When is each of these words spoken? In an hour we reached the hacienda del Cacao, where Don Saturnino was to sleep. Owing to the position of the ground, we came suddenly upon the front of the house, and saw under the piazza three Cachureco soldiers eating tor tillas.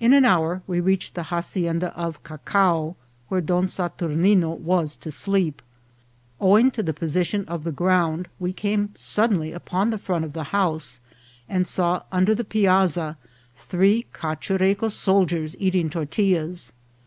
In 0.00 0.14
an 0.14 0.24
hour 0.24 0.62
we 0.66 0.80
reached 0.80 1.12
the 1.14 1.24
hacienda 1.24 1.92
del 1.94 2.14
Cacao, 2.22 2.96
where 3.28 3.42
Don 3.42 3.66
Saturnino 3.68 4.56
was 4.58 4.96
to 4.96 5.12
sleep. 5.12 5.60
Owing 6.40 6.70
to 6.70 6.82
the 6.82 6.94
position 6.94 7.44
of 7.44 7.62
the 7.64 7.70
ground, 7.70 8.28
we 8.40 8.54
came 8.54 8.94
suddenly 8.96 9.52
upon 9.52 9.90
the 9.90 9.98
front 9.98 10.24
of 10.24 10.32
the 10.32 10.44
house, 10.56 11.02
and 11.50 11.68
saw 11.68 12.04
under 12.10 12.34
the 12.34 12.44
piazza 12.44 13.18
three 13.54 14.06
Cachureco 14.14 14.90
soldiers 14.90 15.54
eating 15.58 15.90
tor 15.90 16.06
tillas. 16.06 16.72